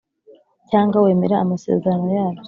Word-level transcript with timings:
cyangwa 0.69 0.97
wemera 1.05 1.35
amasezerano 1.39 2.07
yabyo 2.17 2.39